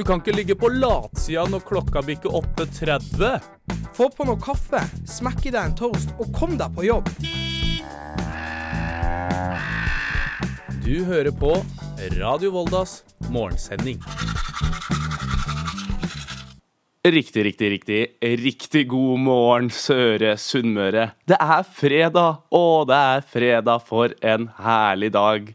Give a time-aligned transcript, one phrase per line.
[0.00, 3.34] Du kan ikke ligge på latsida når klokka bikker 8.30.
[3.92, 7.10] Få på noe kaffe, smekk i deg en toast og kom deg på jobb.
[10.86, 11.52] Du hører på
[12.16, 14.00] Radio Voldas morgensending.
[17.04, 18.00] Riktig, riktig, riktig.
[18.40, 21.10] Riktig god morgen, Søre Sunnmøre.
[21.28, 25.48] Det er fredag, og det er fredag for en herlig dag.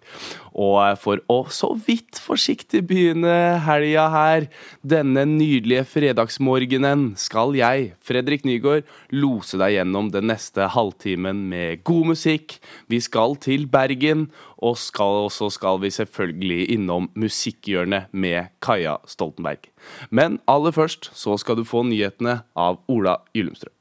[0.56, 4.48] Og for å så vidt forsiktig begynne helga her,
[4.88, 12.14] denne nydelige fredagsmorgenen, skal jeg, Fredrik Nygaard, lose deg gjennom den neste halvtimen med god
[12.14, 12.58] musikk.
[12.88, 14.30] Vi skal til Bergen,
[14.64, 19.68] og så skal vi selvfølgelig innom Musikkhjørnet med Kaja Stoltenberg.
[20.10, 23.75] Men aller først så skal du få nyhetene av Ola Gyllumstrøm.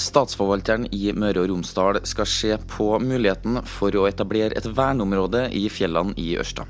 [0.00, 5.66] Statsforvalteren i Møre og Romsdal skal se på muligheten for å etablere et verneområde i
[5.72, 6.64] fjellene i Ørsta.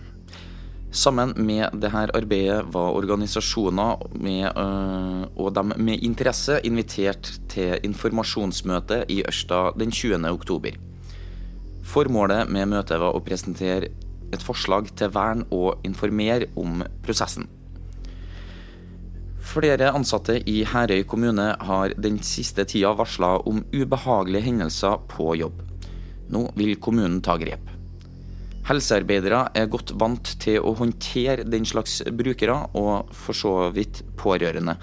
[0.91, 9.04] Sammen med dette arbeidet var organisasjoner med, øh, og de med interesse invitert til informasjonsmøte
[9.08, 10.26] i Ørsta den 20.
[10.32, 10.74] oktober.
[11.86, 13.92] Formålet med møtet var å presentere
[14.34, 17.47] et forslag til vern og informere om prosessen.
[19.50, 25.64] Flere ansatte i Herøy kommune har den siste tida varsla om ubehagelige hendelser på jobb.
[26.30, 27.64] Nå vil kommunen ta grep.
[28.68, 34.76] Helsearbeidere er godt vant til å håndtere den slags brukere, og for så vidt pårørende.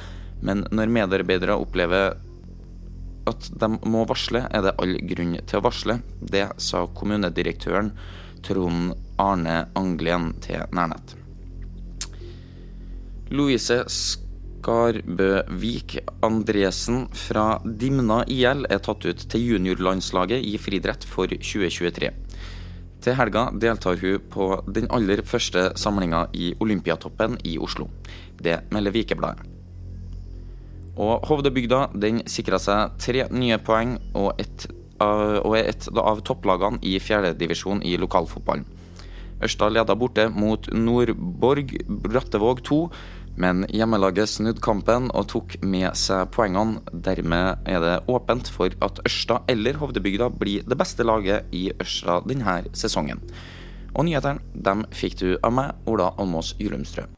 [0.44, 2.18] Men når medarbeidere opplever
[3.28, 6.02] at de må varsle, er det all grunn til å varsle.
[6.20, 7.94] Det sa kommunedirektøren
[8.44, 11.16] Trond Arne Anglen til Nærnett.
[13.32, 13.86] Louise
[14.58, 22.10] Skarbøvik Andresen fra Dimna IL er tatt ut til juniorlandslaget i friidrett for 2023.
[23.06, 27.88] Til helga deltar hun på den aller første samlinga i Olympiatoppen i Oslo.
[28.42, 29.46] Det melder Vikebladet.
[30.98, 34.66] Og Hovdebygda den sikra seg tre nye poeng og, et,
[35.00, 38.66] og er et av topplagene i fjerdedivisjon i lokalfotballen.
[39.38, 42.80] Ørsta leda borte mot Nordborg Brattevåg 2,
[43.38, 46.82] men hjemmelaget snudde kampen og tok med seg poengene.
[46.92, 52.22] Dermed er det åpent for at Ørsta eller Hovdebygda blir det beste laget i Ørsta
[52.28, 53.22] denne sesongen.
[53.98, 57.17] Og nyhetene dem fikk du av meg, Ola Almås Gyllumstrøm.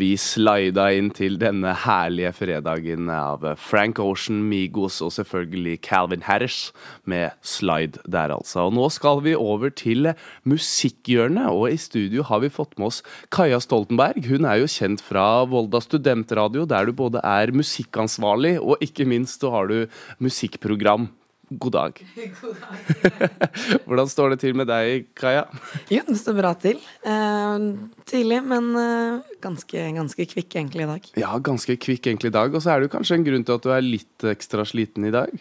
[0.00, 6.70] Vi slida inn til denne herlige fredagen av Frank Ocean, Migos og selvfølgelig Calvin Harris
[7.04, 8.66] med Slide der, altså.
[8.68, 10.12] Og nå skal vi over til
[10.48, 13.02] musikkhjørnet, og i studio har vi fått med oss
[13.34, 14.24] Kaja Stoltenberg.
[14.30, 19.40] Hun er jo kjent fra Volda studentradio, der du både er musikkansvarlig og ikke minst
[19.44, 19.84] så har du
[20.20, 21.08] musikkprogram.
[21.50, 21.98] God dag.
[22.40, 23.30] God dag.
[23.86, 25.48] Hvordan står det til med deg, Kaja?
[25.90, 26.78] Jo, det står bra til.
[27.02, 27.64] Eh,
[28.06, 31.08] tidlig, men eh, ganske, ganske kvikk egentlig i dag.
[31.18, 32.54] Ja, ganske kvikk egentlig i dag.
[32.54, 35.10] Og så er det jo kanskje en grunn til at du er litt ekstra sliten
[35.10, 35.34] i dag?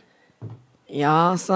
[0.89, 1.55] Ja, så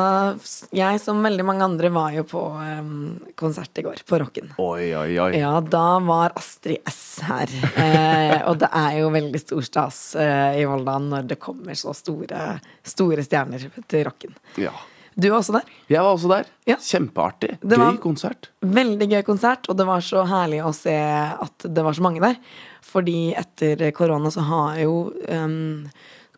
[0.75, 4.51] jeg som veldig mange andre var jo på um, konsert i går, på Rocken.
[4.61, 5.31] Oi, oi, oi.
[5.39, 7.49] Ja, da var Astrid S her.
[7.73, 11.95] Eh, og det er jo veldig stor stas eh, i Volda når det kommer så
[11.97, 14.37] store, store stjerner til Rocken.
[14.61, 14.73] Ja.
[15.15, 15.73] Du var også der?
[15.89, 16.47] Jeg var også der.
[16.69, 16.77] Ja.
[16.81, 17.57] Kjempeartig.
[17.61, 18.49] Det Gøy konsert.
[18.65, 22.21] Veldig gøy konsert, og det var så herlig å se at det var så mange
[22.23, 22.39] der.
[22.85, 24.95] Fordi etter korona så har jo
[25.29, 25.85] um,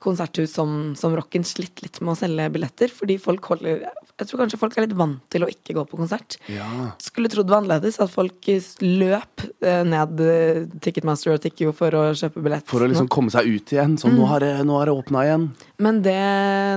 [0.06, 2.94] konserthus som, som Rocken slitt litt med å selge billetter.
[2.94, 3.84] Fordi folk holder
[4.16, 6.38] Jeg tror kanskje folk er litt vant til å ikke gå på konsert.
[6.48, 6.68] Ja.
[7.04, 8.48] Skulle trodd det var annerledes, at folk
[8.86, 12.64] løp eh, ned eh, Ticketmaster og Tikkio for å kjøpe billett.
[12.70, 13.98] For å liksom komme seg ut igjen.
[14.00, 14.22] Sånn, Mm.
[14.22, 15.50] nå har det, nå har det åpna igjen.
[15.84, 16.16] Men det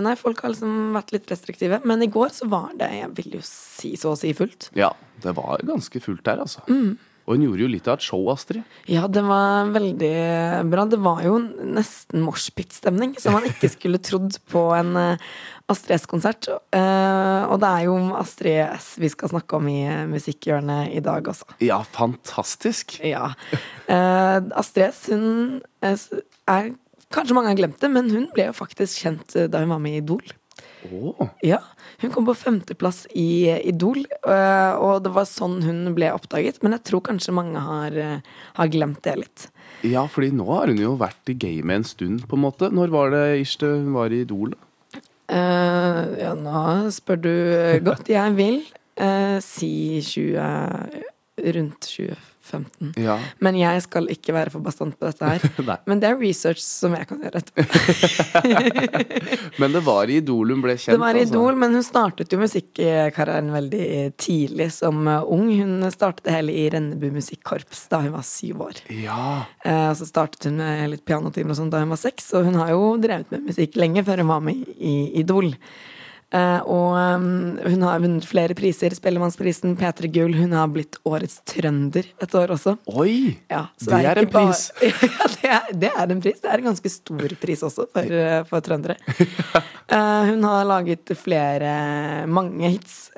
[0.03, 1.79] Nei, folk har liksom vært litt restriktive.
[1.87, 4.71] Men i går så var det, jeg vil jo si så å si fullt.
[4.79, 4.91] Ja,
[5.23, 6.65] det var ganske fullt der, altså.
[6.69, 6.97] Mm.
[7.29, 8.65] Og hun gjorde jo litt av et show, Astrid.
[8.89, 10.13] Ja, det var veldig
[10.73, 10.87] bra.
[10.89, 15.27] Det var jo nesten moshpit-stemning, som man ikke skulle trodd på en eh,
[15.69, 16.49] Astrid S-konsert.
[16.49, 21.29] Eh, og det er jo Astrid S vi skal snakke om i Musikkhjørnet i dag
[21.29, 21.53] også.
[21.61, 22.97] Ja, fantastisk.
[23.05, 23.35] Ja.
[23.85, 26.73] Eh, Astrid S, hun er
[27.09, 29.95] Kanskje mange har glemt det, men hun ble jo faktisk kjent da hun var med
[29.97, 30.21] i Idol.
[30.87, 31.59] Å, Ja,
[31.99, 36.61] Hun kom på femteplass i Idol, øh, og det var sånn hun ble oppdaget.
[36.63, 38.21] Men jeg tror kanskje mange har, øh,
[38.55, 39.49] har glemt det litt.
[39.83, 42.71] Ja, fordi nå har hun jo vært i gamet en stund, på en måte.
[42.71, 44.55] Når var det ish hun var i Idol?
[45.29, 47.35] Eh, ja, nå spør du
[47.85, 48.09] godt.
[48.09, 48.63] Jeg vil
[49.01, 51.87] uh, si 20 Rundt
[52.49, 52.93] 2015.
[53.03, 53.19] Ja.
[53.45, 55.79] Men jeg skal ikke være for bastant på dette her.
[55.89, 57.43] Men det er research som jeg kan gjøre.
[59.61, 60.95] Men det var i Idol hun ble kjent.
[60.95, 63.89] Det var i Idol, men hun startet jo musikkarrieren veldig
[64.21, 65.49] tidlig som eh, ung.
[65.59, 68.83] Hun startet det hele i Rennebu musikkorps da hun var syv år.
[68.95, 69.45] Ja.
[69.65, 72.49] Eh, og så startet hun med litt pianotimer og sånn da hun var seks, og
[72.49, 75.53] hun har jo drevet med musikk lenge før hun var med i Idol.
[76.29, 76.93] Eh, og
[77.65, 78.93] hun har vunnet flere priser.
[78.97, 80.35] Spellemannsprisen, P3 Gull.
[80.37, 82.77] Hun har blitt Årets trønder et år også.
[83.01, 83.39] Oi!
[83.49, 84.67] Ja, så Det er er en pris.
[84.83, 86.41] ja, det er, det er en pris.
[86.43, 88.99] Det er en ganske stor pris også for, eh, for trøndere.
[89.89, 93.09] Eh, hun har laget flere, mange hits,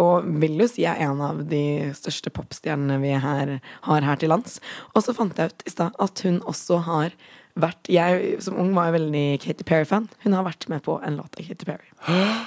[0.00, 4.32] og vil jo si er en av de største popstjernene vi her, har her til
[4.32, 4.56] lands.
[4.96, 7.12] Og så fant jeg ut i stad at hun også har
[7.60, 10.10] vært Jeg som ung var jo veldig Katy Perry-fan.
[10.24, 11.90] Hun har vært med på en låt av Katy Perry.
[12.08, 12.44] Ja.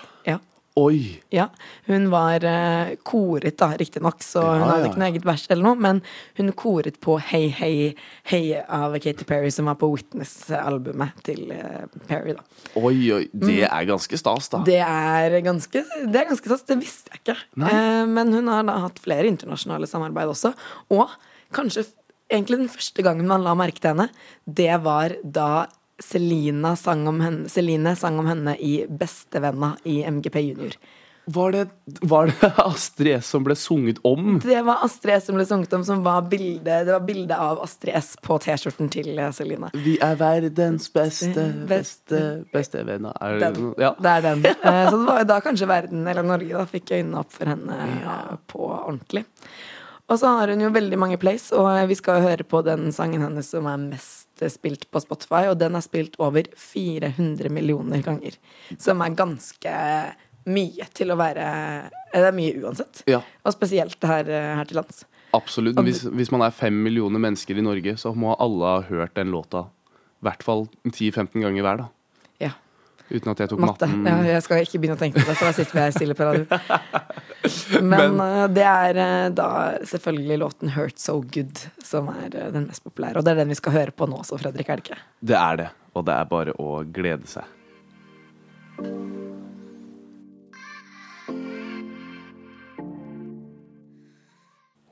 [0.77, 1.23] Oi!
[1.33, 1.47] Ja,
[1.87, 4.89] hun var uh, koret da, riktignok, så hun hadde ja.
[4.91, 6.01] ikke noe eget vers eller noe, men
[6.37, 7.95] hun koret på Hey Hey
[8.29, 12.45] Hey av Katy Perry, som var på Witness-albumet til uh, Perry, da.
[12.77, 13.23] Oi, oi.
[13.33, 14.61] Det er ganske stas, da.
[14.61, 14.67] Mm.
[14.69, 17.39] Det er ganske Det er ganske stas, det visste jeg ikke.
[17.57, 20.53] Eh, men hun har da hatt flere internasjonale samarbeid også,
[20.93, 21.09] og
[21.57, 21.87] kanskje
[22.31, 24.09] egentlig den første gangen man la merke til henne,
[24.45, 25.67] det var da
[26.03, 30.77] Selina sang om henne, Celine sang om henne i Bestevenna i MGP Junior.
[31.29, 31.63] Var det,
[32.07, 34.37] var det Astrid S som ble sunget om?
[34.39, 37.59] Det var Astrid S som ble sunget om, som var bildet, det var bilde av
[37.65, 39.67] Astrid S på T-skjorten til eh, Celine.
[39.75, 42.21] Vi er verdens beste, beste,
[42.53, 43.17] beste venner.
[43.19, 43.73] Er det, Den.
[43.83, 43.91] ja.
[43.99, 44.45] Det er den.
[44.67, 47.51] Eh, Så det var jo da kanskje verden, eller Norge, da fikk øynene opp for
[47.51, 48.15] henne ja.
[48.47, 49.25] på ordentlig.
[50.07, 53.25] Og så har hun jo veldig mange plays, og vi skal høre på den sangen
[53.25, 58.37] hennes som er mest spilt på Spotify, og den er spilt over 400 millioner ganger.
[58.79, 59.73] Som er ganske
[60.47, 63.01] mye til å være eh, Det er mye uansett.
[63.09, 63.19] Ja.
[63.43, 65.03] Og spesielt her, eh, her til lands.
[65.35, 65.79] Absolutt.
[65.83, 69.33] Hvis, hvis man er fem millioner mennesker i Norge, så må alle ha hørt den
[69.35, 69.67] låta
[70.17, 71.91] i hvert fall 10-15 ganger hver, da.
[73.07, 73.87] Uten at jeg tok Matte.
[73.87, 74.07] matten.
[74.09, 76.15] Ja, jeg skal ikke begynne å tenke på det, for da sitter vi her stille
[76.17, 76.45] på radio.
[77.93, 79.49] Men, eh, det er eh, da
[79.87, 83.15] selvfølgelig låten 'Hurt So Good' som er eh, den mest populære.
[83.15, 84.99] Og det er den vi skal høre på nå også, Fredrik, er det ikke?
[85.23, 87.47] Det er det, og det er bare å glede seg.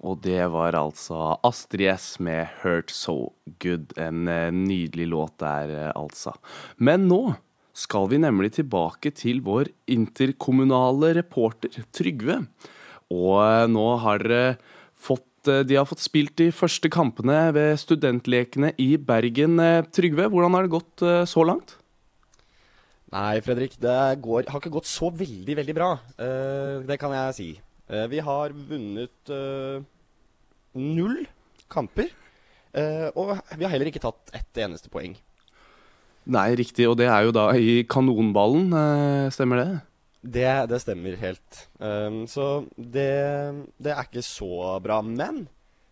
[0.06, 3.91] Og det var altså Astrid S med 'Hurt So Good'.
[4.00, 4.23] En
[4.63, 6.31] nydelig låt der, altså.
[6.77, 7.35] Men nå
[7.75, 12.42] skal vi nemlig tilbake til vår interkommunale reporter Trygve.
[13.13, 14.24] Og eh, nå har
[14.95, 19.60] fått eh, De har fått spilt de første kampene ved studentlekene i Bergen.
[19.60, 21.75] Eh, Trygve, hvordan har det gått så langt?
[23.13, 25.92] Nei, Fredrik, det går, har ikke gått så veldig, veldig bra.
[26.83, 27.45] Det kan jeg si.
[28.12, 29.31] Vi har vunnet
[30.75, 31.22] null
[31.72, 32.10] kamper.
[33.13, 35.13] og vi har heller ikke tatt ett eneste poeng.
[36.25, 36.88] Nei, riktig.
[36.89, 39.68] Og det er jo da i kanonballen, eh, stemmer det?
[40.25, 41.60] Det, det stemmer helt.
[41.77, 43.12] Um, så det,
[43.77, 45.01] det er ikke så bra.
[45.06, 45.44] Men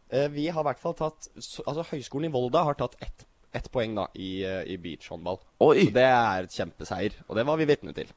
[0.09, 3.69] uh, vi har i hvert fall tatt Altså, Høgskolen i Volda har tatt ett, ett
[3.73, 5.37] poeng da i, eh, i beachhåndball.
[5.61, 5.85] Oi!
[5.85, 8.09] Så det er et kjempeseier, og det var vi vitne til.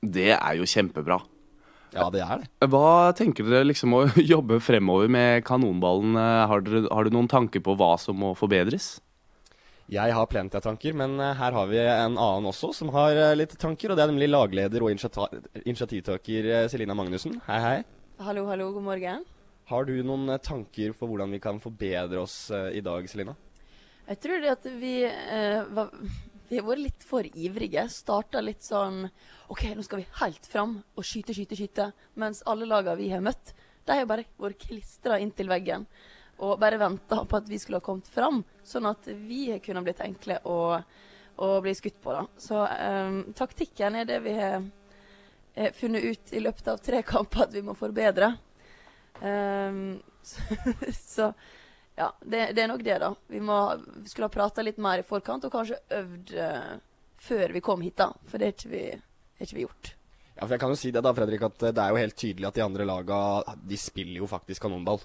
[0.00, 1.20] Det er jo kjempebra.
[1.94, 2.48] Ja, det er det.
[2.70, 6.18] Hva tenker dere liksom å jobbe fremover med kanonballen?
[6.18, 8.96] Har, dere, har du noen tanker på hva som må forbedres?
[9.90, 13.16] Jeg har plenty av tanker, men eh, her har vi en annen også som har
[13.18, 13.90] eh, litt tanker.
[13.90, 17.40] Og det er nemlig lagleder og initiativtaker eh, Selina Magnussen.
[17.48, 17.78] Hei, hei.
[18.22, 19.24] Hallo, hallo, god morgen.
[19.66, 23.34] Har du noen tanker for hvordan vi kan forbedre oss i dag, Selina?
[24.06, 25.90] Jeg tror det at vi eh, var,
[26.50, 27.88] Vi har vært litt for ivrige.
[27.90, 29.04] Starta litt sånn
[29.50, 31.90] OK, nå skal vi helt fram og skyte, skyte, skyte.
[32.14, 33.56] Mens alle lagene vi har møtt,
[33.90, 35.90] de har bare vært klistra inntil veggen.
[36.40, 40.00] Og bare venta på at vi skulle ha kommet fram, sånn at vi kunne blitt
[40.00, 40.58] enkle å,
[41.44, 42.14] å bli skutt på.
[42.16, 42.24] da.
[42.40, 44.62] Så um, taktikken er det vi har
[45.54, 48.32] eh, funnet ut i løpet av tre kamper at vi må forbedre.
[49.20, 50.40] Um, så,
[50.96, 51.32] så
[52.00, 53.12] ja, det, det er nok det, da.
[53.28, 53.60] Vi, må,
[54.00, 56.74] vi skulle ha prata litt mer i forkant, og kanskje øvd uh,
[57.20, 58.08] før vi kom hit, da.
[58.30, 59.94] For det har ikke vi, har ikke vi gjort.
[60.40, 62.48] Ja, for jeg kan jo si det da, Fredrik, at det er jo helt tydelig
[62.48, 63.16] at de andre laga
[63.60, 65.02] de spiller jo faktisk kanonball.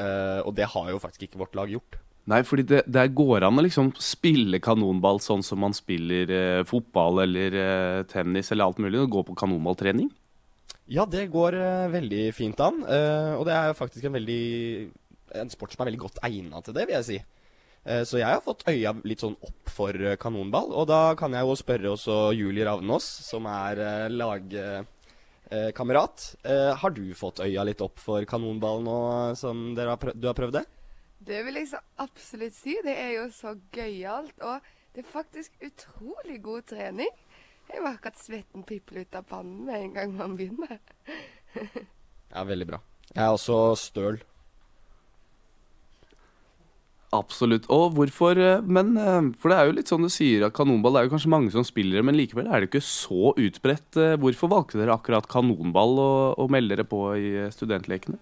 [0.00, 1.98] Eh, og det har jo faktisk ikke vårt lag gjort.
[2.30, 6.62] Nei, fordi det, det går an å liksom spille kanonball sånn som man spiller eh,
[6.68, 10.06] fotball eller eh, tennis eller alt mulig, og gå på kanonballtrening.
[10.92, 12.82] Ja, det går eh, veldig fint an.
[12.86, 14.42] eh, og det er jo faktisk en veldig
[15.42, 17.18] En sport som er veldig godt egna til det, vil jeg si.
[17.88, 20.74] Eh, så jeg har fått øya litt sånn opp for kanonball.
[20.76, 24.44] Og da kan jeg jo spørre også Julie Ravnås, som er lag...
[25.52, 26.34] eh, eh, kamerat.
[26.44, 28.98] Eh, har du fått øya litt opp for kanonball nå
[29.38, 30.64] som dere har du har prøvd det?
[31.22, 32.78] Det vil jeg så absolutt si.
[32.82, 34.34] Det er jo så gøyalt.
[34.42, 37.12] Og det er faktisk utrolig god trening.
[37.68, 40.78] Jeg merker akkurat svetten pipler ut av pannen med en gang man begynner.
[42.32, 42.78] Ja, veldig bra.
[43.12, 44.14] Jeg er også støl.
[47.12, 47.66] Absolutt.
[47.72, 50.96] Og hvorfor eh, Men eh, For det er jo litt sånn du sier at kanonball
[50.96, 53.98] det er jo kanskje mange som spiller det, men likevel er det ikke så utbredt.
[54.00, 58.16] Eh, Hvorfor valgte dere akkurat kanonball og, og melde dere på i studentlekene?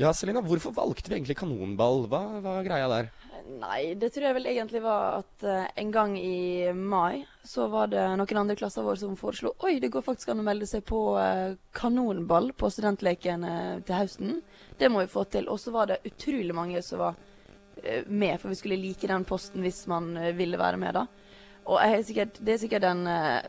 [0.00, 2.08] Ja, Selina, hvorfor valgte vi egentlig kanonball?
[2.10, 3.12] Hva er greia der?
[3.60, 5.44] Nei, det tror jeg vel egentlig var at
[5.76, 9.90] en gang i mai så var det noen andre klasser våre som foreslo Oi, det
[9.92, 11.02] går faktisk an å melde seg på
[11.76, 13.44] kanonball på studentleken
[13.84, 14.40] til høsten.
[14.80, 15.46] Det må vi få til.
[15.52, 17.20] Og så var det utrolig mange som var
[18.06, 21.06] med, for vi skulle like den posten hvis man eh, ville være med, da.
[21.64, 23.46] Og er sikkert, det er sikkert den eh,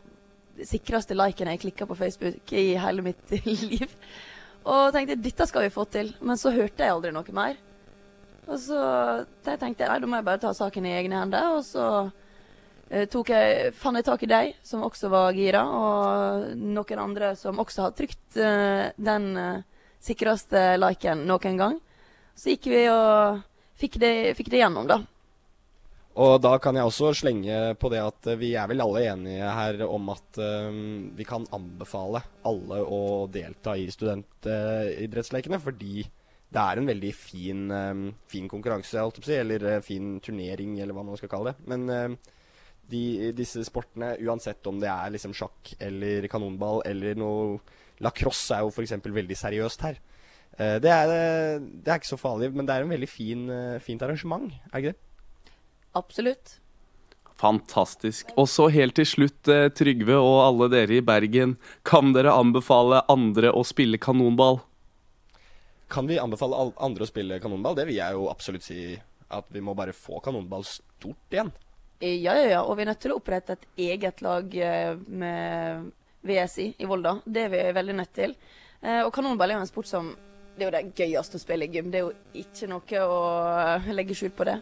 [0.64, 3.92] sikreste liken jeg klikka på Facebook i hele mitt liv.
[4.66, 6.12] Og tenkte dette skal vi få til.
[6.20, 7.58] Men så hørte jeg aldri noe mer.
[8.46, 8.80] Og så
[9.42, 11.56] tenkte jeg nei, da må jeg bare ta saken i egne hender.
[11.58, 11.86] Og så
[12.90, 17.34] eh, tok jeg, fant jeg tak i deg, som også var gira, og noen andre
[17.38, 19.66] som også har trykt eh, den eh,
[20.02, 21.78] sikreste liken noen gang.
[22.36, 23.42] Så gikk vi og
[23.80, 25.02] fikk det, fikk det gjennom, da.
[26.16, 29.48] Og da kan jeg også slenge på det at eh, vi er vel alle enige
[29.58, 36.06] her om at um, vi kan anbefale alle å delta i studentidrettslekene, fordi
[36.56, 41.04] det er en veldig fin, um, fin konkurranse, si, eller uh, fin turnering, eller hva
[41.04, 41.68] man skal kalle det.
[41.68, 42.32] Men uh,
[42.88, 47.58] de, disse sportene, uansett om det er liksom sjakk eller kanonball eller noe
[48.04, 48.96] Lacrosse er jo f.eks.
[49.04, 50.00] veldig seriøst her.
[50.58, 53.78] Eh, det, er, det er ikke så farlig, men det er en veldig fin, eh,
[53.84, 55.52] fint arrangement, er ikke det?
[55.96, 56.58] Absolutt.
[57.36, 58.30] Fantastisk.
[58.40, 61.56] Og så helt til slutt, eh, Trygve og alle dere i Bergen.
[61.84, 64.62] Kan dere anbefale andre å spille kanonball?
[65.92, 67.76] Kan vi anbefale andre å spille kanonball?
[67.76, 68.80] Det vil jeg jo absolutt si
[69.30, 71.52] at vi må bare få kanonball stort igjen.
[72.00, 72.62] Eh, Ja, ja, ja.
[72.64, 75.92] Og vi er nødt til å opprette et eget lag eh, med
[76.26, 77.20] VSI i Volda.
[77.26, 78.34] Det er vi veldig nødt til.
[78.82, 80.16] Eh, Og kanonball er jo en sport som
[80.56, 81.90] Det er jo det gøyeste å spille i gym.
[81.92, 84.56] Det er jo ikke noe å legge skjul på det.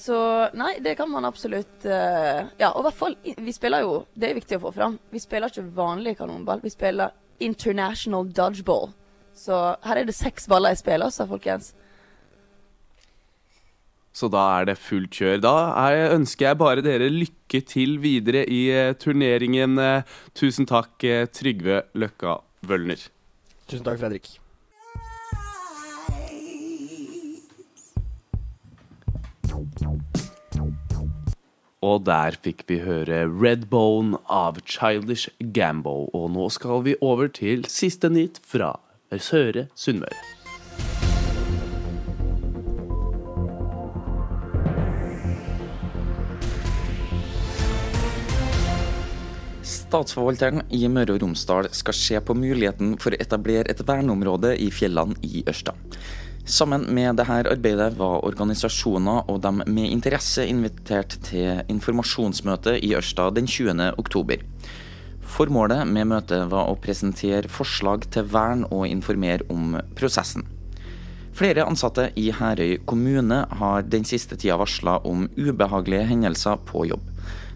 [0.00, 0.16] Så
[0.56, 4.28] nei, det kan man absolutt uh, Ja, og i hvert fall Vi spiller jo Det
[4.28, 4.96] er viktig å få fram.
[5.10, 6.62] Vi spiller ikke vanlig kanonball.
[6.62, 8.90] Vi spiller international dodgeball.
[9.36, 11.72] Så her er det seks baller jeg spiller, sa folkens.
[14.12, 15.38] Så da er det fullt kjør.
[15.40, 15.54] Da
[15.86, 19.78] er, ønsker jeg bare dere lykke til videre i eh, turneringen.
[19.80, 20.98] Eh, Tusen takk,
[21.32, 23.08] Trygve Løkka Wølner.
[23.70, 24.39] Tusen takk, Fredrik.
[31.80, 36.10] Og der fikk vi høre Redbone av Childish Gambo.
[36.12, 38.74] Og nå skal vi over til siste nytt fra
[39.16, 40.18] Søre Sunnmøre.
[49.64, 54.68] Statsforvalteren i Møre og Romsdal skal se på muligheten for å etablere et verneområde i
[54.68, 55.72] fjellene i Ørsta.
[56.50, 63.28] Sammen med dette arbeidet var organisasjoner og de med interesse invitert til informasjonsmøte i Ørsta
[63.36, 63.92] den 20.
[64.02, 64.42] oktober.
[65.30, 70.42] Formålet med møtet var å presentere forslag til vern og informere om prosessen.
[71.38, 77.06] Flere ansatte i Herøy kommune har den siste tida varsla om ubehagelige hendelser på jobb.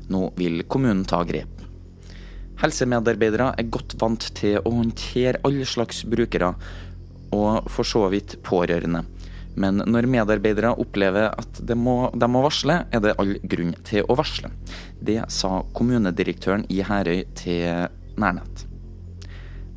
[0.07, 1.51] Nå vil kommunen ta grep.
[2.63, 6.53] Helsemedarbeidere er godt vant til å håndtere alle slags brukere,
[7.35, 9.05] og for så vidt pårørende.
[9.55, 14.07] Men når medarbeidere opplever at de må, de må varsle, er det all grunn til
[14.11, 14.51] å varsle.
[14.99, 18.65] Det sa kommunedirektøren i Herøy til Nærnett.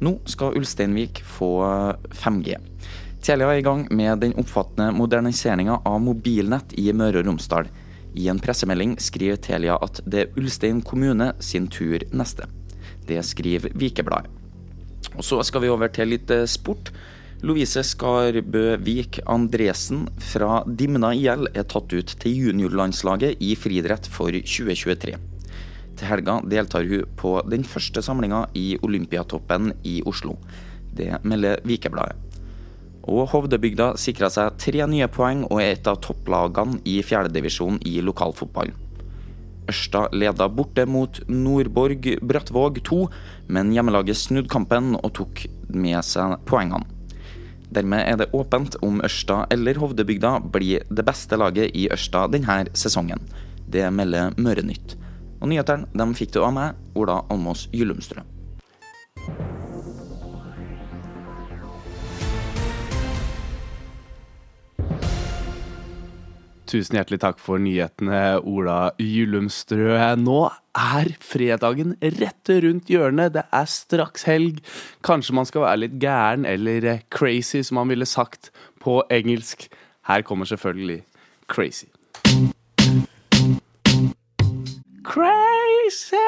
[0.02, 1.52] Nå skal Ulsteinvik få
[2.14, 2.58] 5G.
[3.22, 7.70] Telia er i gang med den oppfattende moderniseringa av mobilnett i Møre og Romsdal.
[8.18, 12.48] I en pressemelding skriver Telia at det er Ulstein kommune sin tur neste.
[13.10, 14.34] Det skriver Vikebladet.
[15.18, 16.92] Og så skal vi over til litt eh, sport.
[17.46, 24.34] Lovise Skarbø Vik Andresen fra Dimna IL er tatt ut til juniorlandslaget i friidrett for
[24.34, 25.14] 2023.
[25.98, 30.34] Til helga deltar hun på den første samlinga i Olympiatoppen i Oslo.
[30.90, 32.18] Det melder Vikebladet.
[33.06, 38.00] Og Hovdebygda sikra seg tre nye poeng og er et av topplagene i fjerdedivisjon i
[38.02, 38.74] lokalfotballen.
[39.70, 43.02] Ørsta leda borte mot Nordborg Brattvåg 2,
[43.54, 46.97] men hjemmelaget snudde kampen og tok med seg poengene.
[47.74, 52.64] Dermed er det åpent om Ørsta eller Hovdebygda blir det beste laget i Ørsta denne
[52.78, 53.20] sesongen.
[53.68, 54.96] Det melder Mørenytt.
[55.42, 58.26] Og nyhetene fikk du av meg, Ola Almås Gyllumstrøm.
[66.68, 69.94] Tusen hjertelig takk for nyhetene, Ola Gyllumstrø.
[70.20, 70.40] Nå
[70.76, 73.38] er fredagen rett rundt hjørnet.
[73.38, 74.60] Det er straks helg.
[75.08, 78.52] Kanskje man skal være litt gæren, eller crazy, som man ville sagt
[78.84, 79.70] på engelsk.
[80.12, 81.06] Her kommer selvfølgelig
[81.48, 81.88] Crazy.
[85.08, 86.20] Crazy!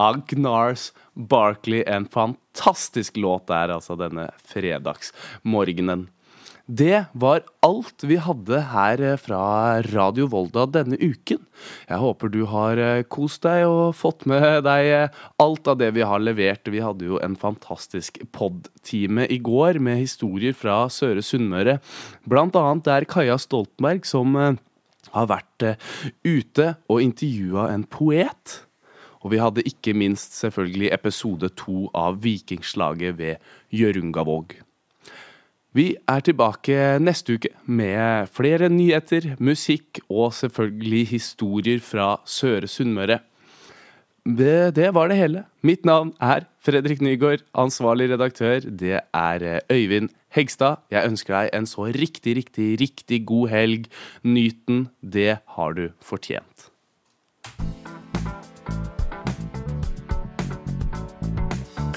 [0.00, 1.84] Agnars Barkley.
[1.86, 6.08] En fantastisk låt der, altså, denne fredagsmorgenen.
[6.64, 11.42] Det var alt vi hadde her eh, fra Radio Volda denne uken.
[11.90, 15.90] Jeg håper du har eh, kost deg og fått med deg eh, alt av det
[15.92, 16.64] vi har levert.
[16.64, 21.82] Vi hadde jo en fantastisk pod-time i går med historier fra Søre Sunnmøre.
[22.24, 25.68] Blant annet der Kaja Stoltenberg som har vært
[26.24, 28.60] ute og intervjua en poet.
[29.20, 34.63] Og vi hadde ikke minst selvfølgelig episode to av Vikingslaget ved Hjørungavåg.
[35.74, 43.16] Vi er tilbake neste uke med flere nyheter, musikk og selvfølgelig historier fra Søre Sunnmøre.
[44.22, 45.42] Det, det, var det hele.
[45.66, 47.42] Mitt navn er Fredrik Nygaard.
[47.58, 50.78] Ansvarlig redaktør, det er Øyvind Hegstad.
[50.94, 53.88] Jeg ønsker deg en så riktig, riktig, riktig god helg.
[54.22, 54.86] Nyt den.
[55.02, 56.70] Det har du fortjent.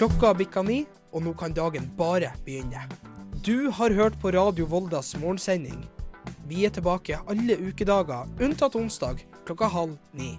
[0.02, 3.07] Klokka bikka ni, og nå kan dagen bare begynne.
[3.48, 5.86] Du har hørt på Radio Voldas morgensending.
[6.50, 10.34] Vi er tilbake alle ukedager unntatt onsdag klokka halv ni.